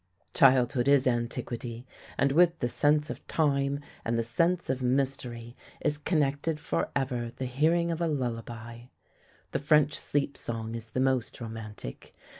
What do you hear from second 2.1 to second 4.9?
and with the sense of time and the sense of